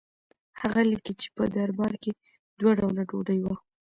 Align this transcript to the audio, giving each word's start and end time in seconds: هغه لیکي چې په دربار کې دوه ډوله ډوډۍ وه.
هغه 0.61 0.81
لیکي 0.91 1.13
چې 1.21 1.27
په 1.35 1.43
دربار 1.55 1.93
کې 2.03 2.11
دوه 2.59 2.71
ډوله 2.79 3.01
ډوډۍ 3.09 3.39
وه. 3.43 3.55